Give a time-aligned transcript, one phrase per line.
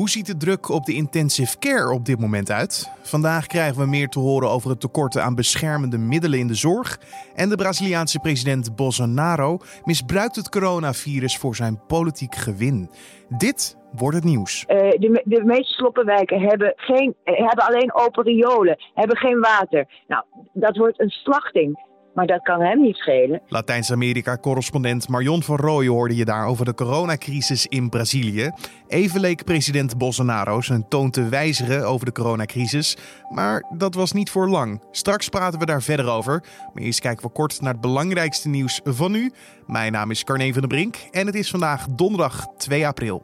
[0.00, 2.90] Hoe ziet de druk op de intensive care op dit moment uit?
[3.02, 6.98] Vandaag krijgen we meer te horen over het tekort aan beschermende middelen in de zorg.
[7.34, 12.90] En de Braziliaanse president Bolsonaro misbruikt het coronavirus voor zijn politiek gewin.
[13.28, 14.64] Dit wordt het nieuws.
[14.68, 19.88] Uh, de, de, meeste sloppenwijken hebben, geen, hebben alleen open riolen, hebben geen water.
[20.08, 21.88] Nou, dat wordt een slachting.
[22.14, 23.40] Maar dat kan hem niet schelen.
[23.48, 28.50] Latijns-Amerika-correspondent Marion van Rooyen hoorde je daar over de coronacrisis in Brazilië.
[28.88, 32.96] Even leek president Bolsonaro zijn toon te wijzigen over de coronacrisis.
[33.28, 34.82] Maar dat was niet voor lang.
[34.90, 36.44] Straks praten we daar verder over.
[36.74, 39.32] Maar eerst kijken we kort naar het belangrijkste nieuws van nu.
[39.66, 43.22] Mijn naam is Carne van der Brink en het is vandaag donderdag 2 april.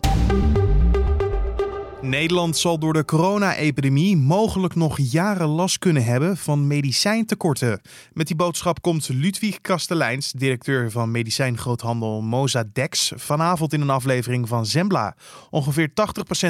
[2.09, 7.81] Nederland zal door de corona-epidemie mogelijk nog jaren last kunnen hebben van medicijntekorten.
[8.13, 14.67] Met die boodschap komt Ludwig Kasteleins, directeur van medicijngroothandel Mozadex, vanavond in een aflevering van
[14.67, 15.17] Zembla.
[15.51, 15.93] Ongeveer 80%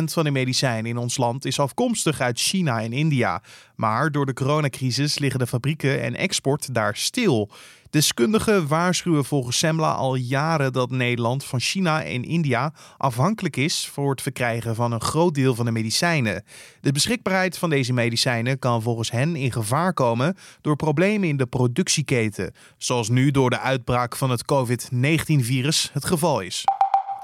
[0.05, 3.43] van de medicijnen in ons land is afkomstig uit China en India.
[3.77, 7.51] Maar door de coronacrisis liggen de fabrieken en export daar stil.
[7.91, 14.11] Deskundigen waarschuwen volgens Semla al jaren dat Nederland van China en India afhankelijk is voor
[14.11, 16.45] het verkrijgen van een groot deel van de medicijnen.
[16.81, 21.47] De beschikbaarheid van deze medicijnen kan volgens hen in gevaar komen door problemen in de
[21.47, 26.65] productieketen, zoals nu door de uitbraak van het COVID-19-virus het geval is.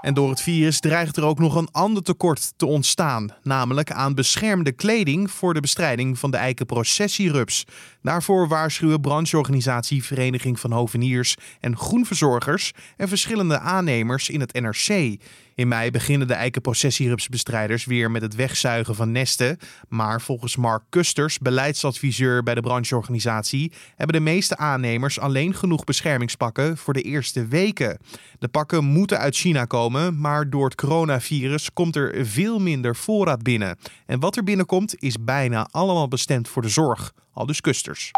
[0.02, 4.14] En door het virus dreigt er ook nog een ander tekort te ontstaan, namelijk aan
[4.14, 7.64] beschermde kleding voor de bestrijding van de eikenprocessierups.
[8.02, 15.20] Daarvoor waarschuwen brancheorganisatie Vereniging van Hoveniers en Groenverzorgers en verschillende aannemers in het NRC.
[15.54, 19.58] In mei beginnen de eikenprocessierupsbestrijders weer met het wegzuigen van nesten.
[19.88, 26.76] Maar volgens Mark Kusters, beleidsadviseur bij de brancheorganisatie, hebben de meeste aannemers alleen genoeg beschermingspakken
[26.76, 27.98] voor de eerste weken.
[28.38, 33.42] De pakken moeten uit China komen, maar door het coronavirus komt er veel minder voorraad
[33.42, 33.78] binnen.
[34.06, 38.10] En wat er binnenkomt is bijna allemaal bestemd voor de zorg, al dus Kusters.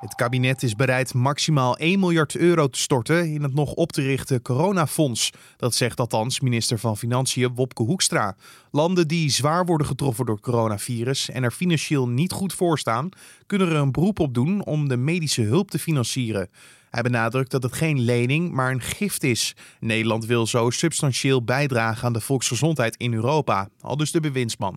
[0.00, 4.02] Het kabinet is bereid maximaal 1 miljard euro te storten in het nog op te
[4.02, 5.30] richten coronafonds.
[5.56, 8.36] Dat zegt althans minister van Financiën Wopke Hoekstra.
[8.70, 13.08] Landen die zwaar worden getroffen door coronavirus en er financieel niet goed voor staan,
[13.46, 16.48] kunnen er een beroep op doen om de medische hulp te financieren.
[16.90, 19.56] Hij benadrukt dat het geen lening, maar een gift is.
[19.80, 24.76] Nederland wil zo substantieel bijdragen aan de volksgezondheid in Europa, al dus de bewindsman.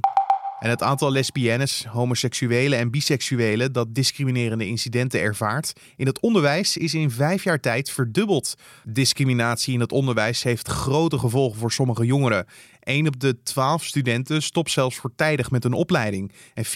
[0.59, 6.93] En het aantal lesbiennes, homoseksuelen en biseksuelen dat discriminerende incidenten ervaart in het onderwijs is
[6.93, 8.55] in vijf jaar tijd verdubbeld.
[8.83, 12.45] Discriminatie in het onderwijs heeft grote gevolgen voor sommige jongeren.
[12.79, 16.31] 1 op de 12 studenten stopt zelfs voortijdig met een opleiding.
[16.53, 16.69] En 4%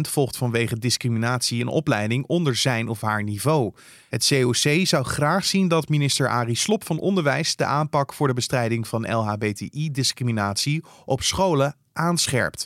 [0.00, 3.72] volgt vanwege discriminatie een opleiding onder zijn of haar niveau.
[4.08, 8.34] Het COC zou graag zien dat minister Arie Slop van Onderwijs de aanpak voor de
[8.34, 12.64] bestrijding van LHBTI-discriminatie op scholen aanscherpt.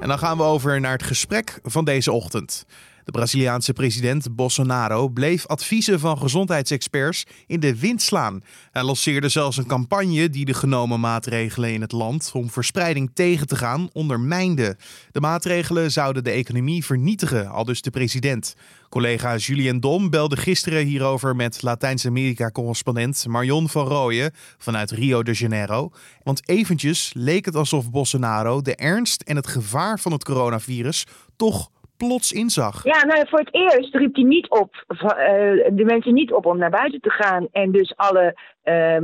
[0.00, 2.66] En dan gaan we over naar het gesprek van deze ochtend.
[3.10, 8.42] De Braziliaanse president Bolsonaro bleef adviezen van gezondheidsexperts in de wind slaan.
[8.70, 13.46] Hij lanceerde zelfs een campagne die de genomen maatregelen in het land om verspreiding tegen
[13.46, 14.76] te gaan ondermijnde.
[15.12, 18.54] De maatregelen zouden de economie vernietigen, al dus de president.
[18.88, 25.90] Collega Julien Dom belde gisteren hierover met Latijns-Amerika-correspondent Marion van Rooyen vanuit Rio de Janeiro.
[26.22, 31.06] Want eventjes leek het alsof Bolsonaro de ernst en het gevaar van het coronavirus
[31.36, 31.70] toch
[32.06, 32.84] plots inzag.
[32.84, 35.00] Ja, nou voor het eerst riep hij niet op, uh,
[35.72, 37.48] de mensen niet op om naar buiten te gaan.
[37.52, 38.96] En dus alle uh,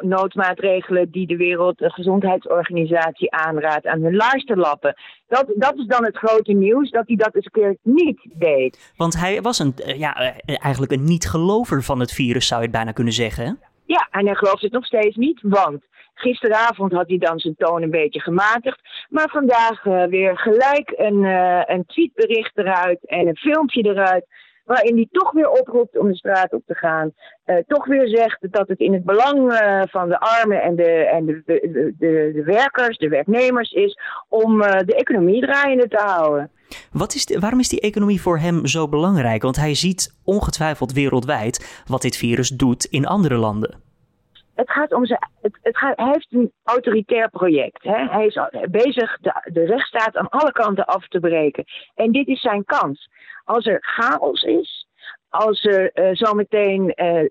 [0.00, 4.94] noodmaatregelen die de Wereldgezondheidsorganisatie aanraadt aan hun laars te lappen.
[5.28, 8.92] Dat, dat is dan het grote nieuws, dat hij dat eens een keer niet deed.
[8.96, 12.92] Want hij was een, ja, eigenlijk een niet-gelover van het virus, zou je het bijna
[12.92, 13.58] kunnen zeggen.
[13.86, 15.82] Ja, en hij gelooft het nog steeds niet, want
[16.14, 18.80] gisteravond had hij dan zijn toon een beetje gematigd.
[19.08, 24.26] Maar vandaag uh, weer gelijk een, uh, een tweetbericht eruit en een filmpje eruit.
[24.64, 27.12] Waarin hij toch weer oproept om de straat op te gaan.
[27.46, 29.52] Uh, toch weer zegt dat het in het belang
[29.90, 34.60] van de armen en, de, en de, de, de, de werkers, de werknemers is om
[34.60, 36.50] de economie draaiende te houden.
[36.92, 39.42] Wat is de, waarom is die economie voor hem zo belangrijk?
[39.42, 43.82] Want hij ziet ongetwijfeld wereldwijd wat dit virus doet in andere landen.
[44.54, 45.30] Het gaat om zijn.
[45.42, 47.82] Het, het gaat, hij heeft een autoritair project.
[47.82, 48.08] Hè?
[48.08, 48.38] Hij is
[48.70, 51.64] bezig de, de rechtsstaat aan alle kanten af te breken.
[51.94, 53.08] En dit is zijn kans.
[53.44, 54.86] Als er chaos is,
[55.28, 57.28] als er uh, zometeen uh, uh,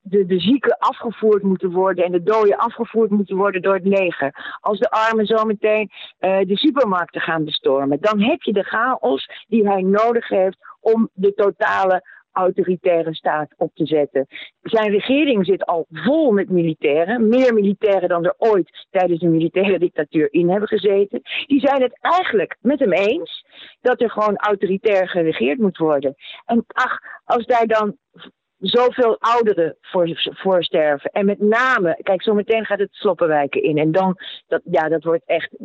[0.00, 4.58] de, de zieken afgevoerd moeten worden en de doden afgevoerd moeten worden door het leger.
[4.60, 9.82] Als de armen zometeen de supermarkten gaan bestormen, dan heb je de chaos die hij
[9.82, 12.02] nodig heeft om de totale
[12.36, 14.26] autoritaire staat op te zetten.
[14.62, 19.78] Zijn regering zit al vol met militairen, meer militairen dan er ooit tijdens de militaire
[19.78, 21.20] dictatuur in hebben gezeten.
[21.46, 23.44] Die zijn het eigenlijk met hem eens
[23.80, 26.14] dat er gewoon autoritair geregeerd moet worden.
[26.44, 27.96] En ach, als daar dan
[28.58, 31.10] zoveel ouderen voor, voor sterven.
[31.10, 33.78] En met name, kijk, zometeen gaat het sloppenwijken in.
[33.78, 35.56] En dan, dat, ja, dat wordt echt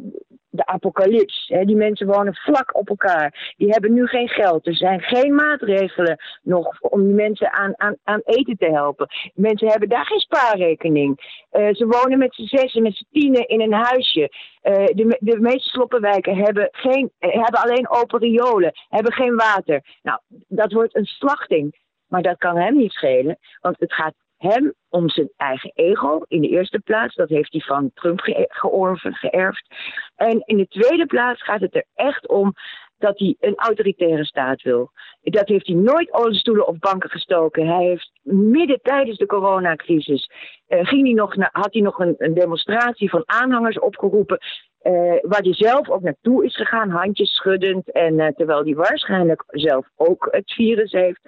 [0.52, 1.54] de apocalyps.
[1.64, 3.54] Die mensen wonen vlak op elkaar.
[3.58, 4.68] Die hebben nu geen geld.
[4.68, 9.08] Er zijn geen maatregelen nog om die mensen aan, aan, aan eten te helpen.
[9.34, 11.20] Mensen hebben daar geen spaarrekening.
[11.52, 14.32] Uh, ze wonen met z'n zessen, met z'n tienen in een huisje.
[14.64, 19.82] Uh, de, de meeste sloppenwijken hebben, geen, hebben alleen open riolen, hebben geen water.
[20.02, 21.80] Nou, dat wordt een slachting.
[22.08, 26.42] Maar dat kan hem niet schelen, want het gaat hem om zijn eigen ego in
[26.42, 27.16] de eerste plaats.
[27.16, 29.76] Dat heeft hij van Trump georven, geërfd.
[30.16, 32.54] En in de tweede plaats gaat het er echt om
[32.98, 34.92] dat hij een autoritaire staat wil.
[35.22, 37.68] Dat heeft hij nooit oliestoelen of banken gestoken.
[37.68, 40.30] Hij heeft midden tijdens de coronacrisis
[40.68, 44.40] uh, ging hij nog had hij nog een, demonstratie van aanhangers opgeroepen.
[44.84, 44.92] Uh,
[45.22, 47.92] waar hij zelf ook naartoe is gegaan, handjes schuddend.
[47.92, 51.22] En uh, terwijl hij waarschijnlijk zelf ook het virus heeft.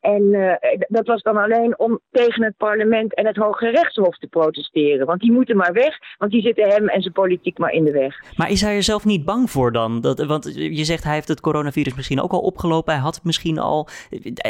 [0.00, 0.54] En uh,
[0.88, 5.06] dat was dan alleen om tegen het parlement en het Hoge Rechtshof te protesteren.
[5.06, 7.92] Want die moeten maar weg, want die zitten hem en zijn politiek maar in de
[7.92, 8.22] weg.
[8.36, 10.00] Maar is hij er zelf niet bang voor dan?
[10.00, 12.92] Dat, want je zegt hij heeft het coronavirus misschien ook al opgelopen.
[12.92, 13.88] Hij had het misschien al.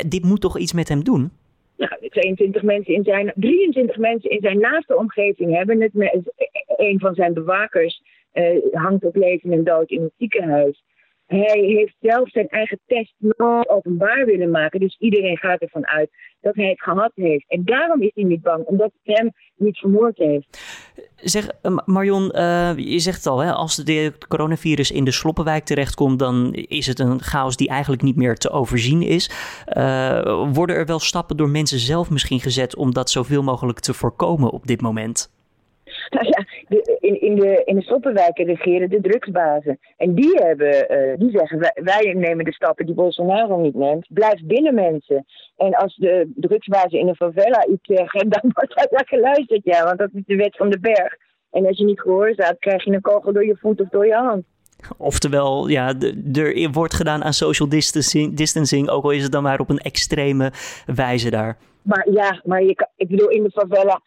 [0.09, 1.31] Dit moet toch iets met hem doen?
[1.77, 5.95] Ja, 22 mensen in zijn, 23 mensen in zijn naaste omgeving hebben het.
[5.95, 6.33] Met,
[6.77, 8.03] een van zijn bewakers
[8.35, 10.83] uh, hangt op leven en dood in het ziekenhuis.
[11.31, 14.81] Hij heeft zelf zijn eigen test nooit openbaar willen maken.
[14.81, 16.11] Dus iedereen gaat ervan uit
[16.41, 17.45] dat hij het gehad heeft.
[17.49, 20.59] En daarom is hij niet bang, omdat het hem niet vermoord heeft.
[21.17, 25.65] Zeg, eh, Marion, uh, je zegt het al, hè, als de coronavirus in de Sloppenwijk
[25.65, 29.31] terechtkomt, dan is het een chaos die eigenlijk niet meer te overzien is.
[29.77, 33.95] Uh, worden er wel stappen door mensen zelf misschien gezet om dat zoveel mogelijk te
[33.95, 35.31] voorkomen op dit moment?
[36.17, 39.79] Nou ja, de, in, in, de, in de stoppenwijken regeren de drugsbazen.
[39.97, 44.07] En die, hebben, uh, die zeggen, wij, wij, nemen de stappen die Bolsonaro niet neemt.
[44.09, 45.27] Blijf binnen mensen.
[45.57, 49.65] En als de drugsbazen in een favela iets zeggen, dan wordt dat wel geluisterd.
[49.65, 51.17] Ja, want dat is de wet van de berg.
[51.51, 54.15] En als je niet gehoorzaamt, krijg je een kogel door je voet of door je
[54.15, 54.45] hand.
[54.97, 55.95] Oftewel, ja,
[56.33, 59.79] er wordt gedaan aan social distancing, distancing, ook al is het dan maar op een
[59.79, 60.53] extreme
[60.87, 61.57] wijze daar.
[61.83, 64.01] Maar ja, maar je kan, ik bedoel, in de favela,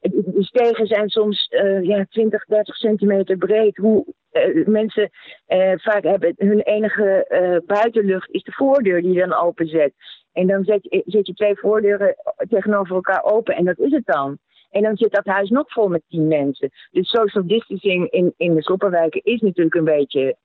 [0.00, 3.76] de stegen zijn soms uh, ja, 20, 30 centimeter breed.
[3.76, 5.10] Hoe uh, mensen
[5.48, 7.26] uh, vaak hebben hun enige
[7.66, 9.92] buitenlucht is de voordeur die je dan openzet.
[10.32, 12.14] En dan zet je, zet je twee voordeuren
[12.48, 14.38] tegenover elkaar open en dat is het dan.
[14.70, 16.70] En dan zit dat huis nog vol met tien mensen.
[16.90, 20.36] Dus social distancing in, in de sloppenwijken is natuurlijk een beetje,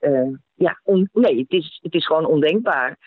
[0.56, 0.80] ja,
[1.14, 2.98] nee, het is, het is gewoon ondenkbaar.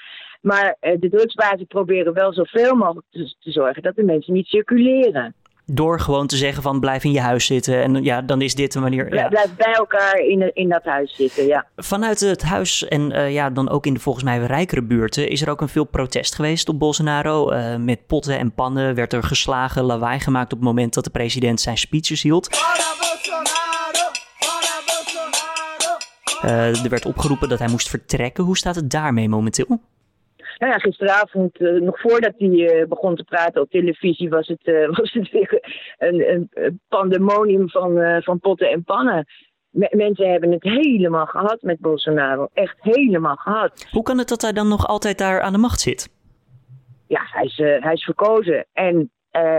[0.40, 5.34] Maar de drugsbazen proberen wel zoveel mogelijk te zorgen dat de mensen niet circuleren.
[5.66, 7.82] Door gewoon te zeggen van blijf in je huis zitten.
[7.82, 9.14] En ja, dan is dit de manier.
[9.14, 9.28] Ja.
[9.28, 11.66] Blijf bij elkaar in, in dat huis zitten, ja.
[11.76, 15.28] Vanuit het huis en uh, ja, dan ook in de volgens mij rijkere buurten...
[15.28, 17.52] is er ook een veel protest geweest op Bolsonaro.
[17.52, 20.52] Uh, met potten en pannen werd er geslagen, lawaai gemaakt...
[20.52, 22.60] op het moment dat de president zijn speeches hield.
[26.44, 28.44] Uh, er werd opgeroepen dat hij moest vertrekken.
[28.44, 29.80] Hoe staat het daarmee momenteel?
[30.62, 34.66] Nou ja, gisteravond, uh, nog voordat hij uh, begon te praten op televisie, was het,
[34.66, 35.60] uh, was het weer
[35.98, 39.26] een, een pandemonium van, van potten en pannen.
[39.70, 42.48] M mensen hebben het helemaal gehad met Bolsonaro.
[42.52, 43.86] Echt helemaal gehad.
[43.90, 46.08] Hoe kan het dat hij dan nog altijd daar aan de macht zit?
[47.06, 49.10] Ja, hij is, hij is verkozen en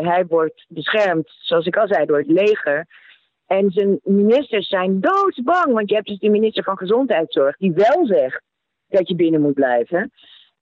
[0.01, 2.85] hij wordt beschermd, zoals ik al zei, door het leger.
[3.47, 8.05] En zijn ministers zijn doodsbang, want je hebt dus de minister van Gezondheidszorg die wel
[8.05, 8.41] zegt
[8.87, 10.11] dat je binnen moet blijven.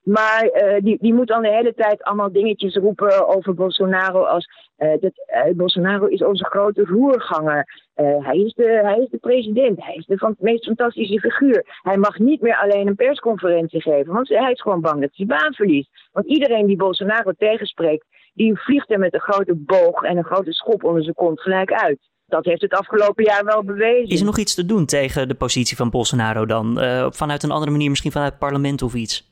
[0.02, 4.22] Maar uh, die, die moet dan de hele tijd allemaal dingetjes roepen over Bolsonaro.
[4.22, 5.12] Als uh, dat,
[5.46, 7.66] uh, Bolsonaro is onze grote roerganger.
[7.94, 9.84] hij, is de, hij is de president.
[9.84, 11.80] Hij is de van, meest fantastische figuur.
[11.82, 14.12] Hij mag niet meer alleen een persconferentie geven.
[14.12, 15.90] Want hij is gewoon bang dat hij baan verliest.
[16.12, 20.52] Want iedereen die Bolsonaro tegenspreekt, die vliegt er met een grote boog en een grote
[20.52, 21.98] schop onder zijn kont gelijk uit.
[22.26, 24.08] Dat heeft het afgelopen jaar wel bewezen.
[24.08, 26.74] Is er nog iets te doen tegen de positie van Bolsonaro dan?
[27.12, 29.31] vanuit een andere manier, misschien vanuit het parlement of iets?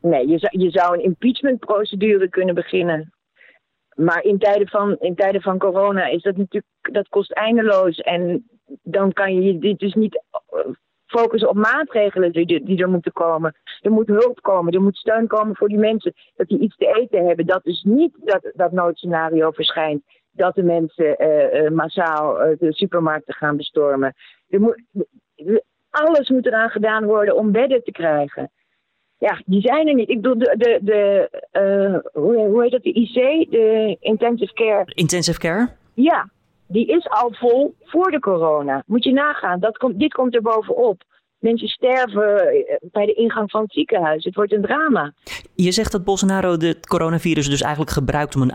[0.00, 3.12] Nee, je zou, je zou een impeachmentprocedure kunnen beginnen.
[3.94, 7.98] Maar in tijden, van, in tijden van corona is dat natuurlijk, dat kost eindeloos.
[7.98, 8.48] En
[8.82, 10.58] dan kan je dit dus niet eh,
[11.06, 13.54] focussen op maatregelen die, die er moeten komen.
[13.80, 16.12] Er moet hulp komen, er moet steun komen voor die mensen.
[16.36, 17.46] Dat die iets te eten hebben.
[17.46, 20.02] Dat is niet dat, dat noodscenario verschijnt.
[20.30, 24.14] Dat de mensen uh, uh, massaal de supermarkten gaan bestormen.
[24.48, 24.82] Er moet,
[25.90, 28.50] alles moet eraan gedaan worden om bedden te krijgen.
[29.18, 30.08] Ja, die zijn er niet.
[30.08, 34.92] Ik bedoel, de, de, de uh, hoe, hoe heet dat, de IC, de Intensive Care.
[34.94, 35.68] Intensive Care?
[35.94, 36.30] Ja,
[36.66, 38.82] die is al vol voor de corona.
[38.86, 41.02] Moet je nagaan, dat komt, dit komt er bovenop.
[41.38, 44.24] Mensen sterven eh, bij de ingang van het ziekenhuis.
[44.24, 45.12] Het wordt een drama.
[45.54, 48.52] Je zegt dat Bolsonaro het coronavirus dus eigenlijk gebruikt om een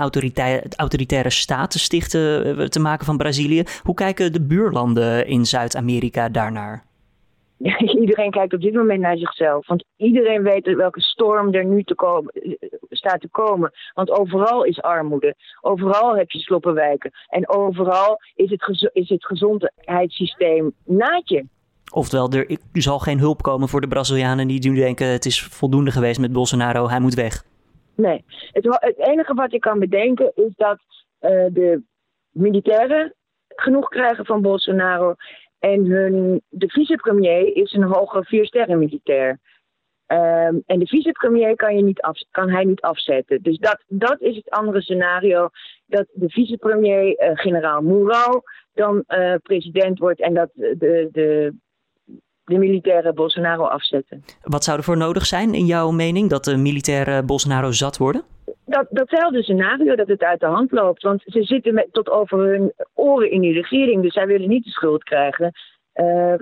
[0.78, 3.64] autoritaire staat te stichten, eh, te maken van Brazilië.
[3.84, 6.84] Hoe kijken de buurlanden in Zuid-Amerika daarnaar?
[8.02, 9.68] iedereen kijkt op dit moment naar zichzelf.
[9.68, 13.72] Want iedereen weet welke storm er nu te komen, eh, staat te komen.
[13.94, 15.36] Want overal is armoede.
[15.62, 17.12] Overal heb je sloppenwijken.
[17.28, 21.46] En overal is het, is het gezondheidssysteem naadje.
[21.92, 25.92] Oftewel, er zal geen hulp komen voor de Brazilianen die nu denken: het is voldoende
[25.92, 27.44] geweest met Bolsonaro, hij moet weg.
[27.96, 30.80] Nee, het, het enige wat ik kan bedenken is dat
[31.22, 31.82] uh, de
[32.30, 33.14] militairen
[33.48, 35.16] genoeg krijgen van Bolsonaro.
[35.72, 39.40] En hun, de vicepremier is een hoge viersterren militair.
[40.08, 43.42] Um, en de vicepremier kan, je niet af, kan hij niet afzetten.
[43.42, 45.50] Dus dat, dat is het andere scenario.
[45.86, 48.42] Dat de vicepremier, uh, generaal Mourao,
[48.74, 51.54] dan uh, president wordt en dat de, de
[52.46, 54.24] de militaire Bolsonaro afzetten.
[54.42, 58.24] Wat zou er voor nodig zijn, in jouw mening, dat de militaire Bolsonaro zat worden?
[58.74, 61.02] Dat, datzelfde scenario, dat het uit de hand loopt.
[61.04, 64.64] Want ze zitten met, tot over hun oren in die regering, dus zij willen niet
[64.64, 65.52] de schuld krijgen.
[65.96, 66.34] Uh,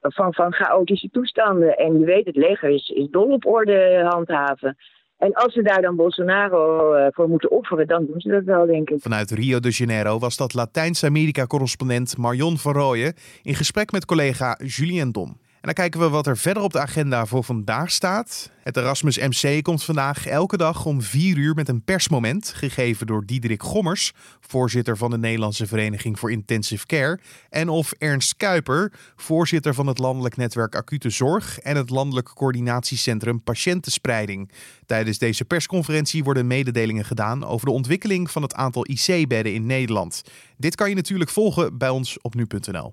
[0.00, 1.76] van, van chaotische toestanden.
[1.76, 4.76] En je weet, het leger is, is dol op orde handhaven.
[5.18, 8.66] En als ze daar dan Bolsonaro uh, voor moeten offeren, dan doen ze dat wel,
[8.66, 9.00] denk ik.
[9.00, 15.12] Vanuit Rio de Janeiro was dat Latijns-Amerika-correspondent Marion van Rooyen in gesprek met collega Julien
[15.12, 15.36] Dom.
[15.60, 18.50] En dan kijken we wat er verder op de agenda voor vandaag staat.
[18.62, 23.26] Het Erasmus MC komt vandaag elke dag om 4 uur met een persmoment, gegeven door
[23.26, 27.18] Diederik Gommers, voorzitter van de Nederlandse Vereniging voor Intensive Care,
[27.50, 33.42] en of Ernst Kuiper, voorzitter van het Landelijk Netwerk Acute Zorg en het Landelijk Coördinatiecentrum
[33.42, 34.50] Patiëntenspreiding.
[34.86, 40.22] Tijdens deze persconferentie worden mededelingen gedaan over de ontwikkeling van het aantal IC-bedden in Nederland.
[40.56, 42.92] Dit kan je natuurlijk volgen bij ons op nu.nl.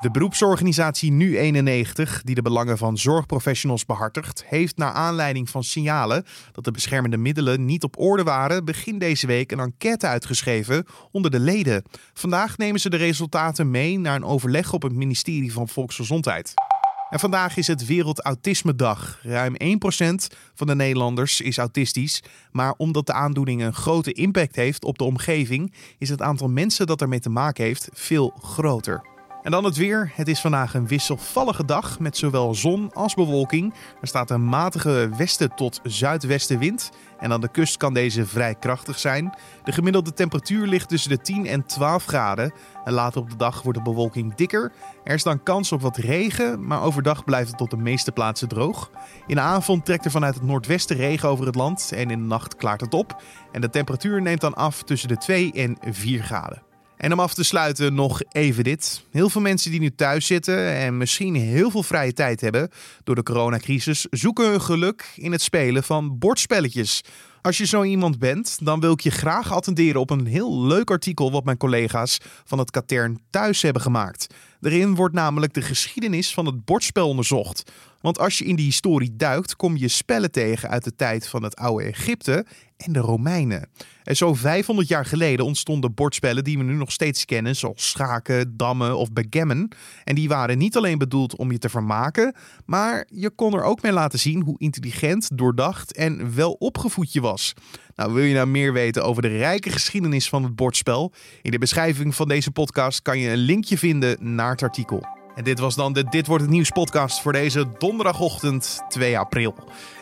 [0.00, 6.64] De beroepsorganisatie Nu91, die de belangen van zorgprofessionals behartigt, heeft naar aanleiding van signalen dat
[6.64, 11.40] de beschermende middelen niet op orde waren, begin deze week een enquête uitgeschreven onder de
[11.40, 11.82] leden.
[12.12, 16.54] Vandaag nemen ze de resultaten mee naar een overleg op het ministerie van Volksgezondheid.
[17.10, 19.18] En vandaag is het Wereld Autisme Dag.
[19.22, 22.22] Ruim 1% van de Nederlanders is autistisch.
[22.52, 26.86] Maar omdat de aandoening een grote impact heeft op de omgeving, is het aantal mensen
[26.86, 29.18] dat ermee te maken heeft veel groter.
[29.42, 30.12] En dan het weer.
[30.14, 33.74] Het is vandaag een wisselvallige dag met zowel zon als bewolking.
[34.00, 36.90] Er staat een matige westen tot zuidwestenwind.
[37.18, 39.34] En aan de kust kan deze vrij krachtig zijn.
[39.64, 42.52] De gemiddelde temperatuur ligt tussen de 10 en 12 graden.
[42.84, 44.72] En later op de dag wordt de bewolking dikker.
[45.04, 48.48] Er is dan kans op wat regen, maar overdag blijft het tot de meeste plaatsen
[48.48, 48.90] droog.
[49.26, 52.28] In de avond trekt er vanuit het noordwesten regen over het land en in de
[52.28, 53.22] nacht klaart het op.
[53.52, 56.69] En de temperatuur neemt dan af tussen de 2 en 4 graden.
[57.00, 59.04] En om af te sluiten nog even dit.
[59.10, 62.70] Heel veel mensen die nu thuis zitten en misschien heel veel vrije tijd hebben
[63.04, 67.04] door de coronacrisis, zoeken hun geluk in het spelen van bordspelletjes.
[67.42, 70.90] Als je zo iemand bent, dan wil ik je graag attenderen op een heel leuk
[70.90, 74.34] artikel wat mijn collega's van het Katern thuis hebben gemaakt.
[74.60, 77.72] Daarin wordt namelijk de geschiedenis van het bordspel onderzocht.
[78.00, 81.42] Want als je in die historie duikt, kom je spellen tegen uit de tijd van
[81.42, 82.46] het oude Egypte
[82.80, 83.68] en de Romeinen.
[84.02, 88.56] En zo 500 jaar geleden ontstonden bordspellen die we nu nog steeds kennen, zoals schaken,
[88.56, 89.72] dammen of backgammon.
[90.04, 92.34] En die waren niet alleen bedoeld om je te vermaken,
[92.64, 97.20] maar je kon er ook mee laten zien hoe intelligent, doordacht en wel opgevoed je
[97.20, 97.54] was.
[97.94, 101.12] Nou, wil je nou meer weten over de rijke geschiedenis van het bordspel?
[101.42, 105.19] In de beschrijving van deze podcast kan je een linkje vinden naar het artikel.
[105.34, 109.54] En dit was dan de Dit wordt het nieuws podcast voor deze donderdagochtend 2 april.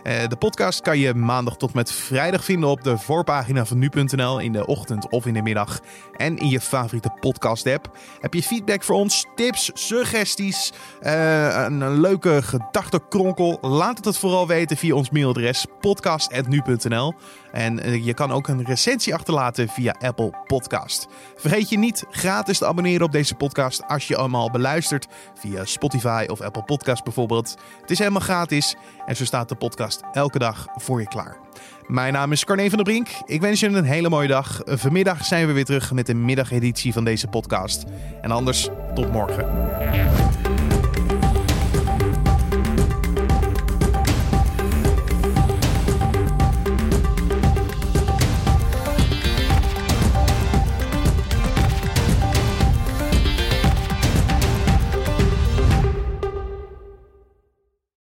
[0.03, 4.39] Eh, de podcast kan je maandag tot met vrijdag vinden op de voorpagina van nu.nl
[4.39, 5.81] in de ochtend of in de middag.
[6.17, 7.99] En in je favoriete podcast app.
[8.21, 13.59] Heb je feedback voor ons, tips, suggesties, uh, een leuke gedachtenkronkel?
[13.61, 17.15] Laat het vooral weten via ons mailadres podcast.nu.nl.
[17.53, 21.07] En eh, je kan ook een recensie achterlaten via Apple Podcast.
[21.37, 26.27] Vergeet je niet gratis te abonneren op deze podcast als je allemaal beluistert via Spotify
[26.31, 27.57] of Apple Podcast bijvoorbeeld.
[27.81, 31.37] Het is helemaal gratis en zo staat de podcast elke dag voor je klaar.
[31.87, 33.09] Mijn naam is Carne van der Brink.
[33.25, 34.61] Ik wens je een hele mooie dag.
[34.65, 37.85] Vanmiddag zijn we weer terug met de middageditie van deze podcast.
[38.23, 39.47] En anders, tot morgen.